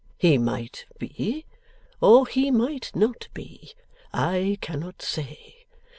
[0.17, 1.45] He might be,
[2.01, 3.73] or he might not be.
[4.11, 5.67] I cannot say.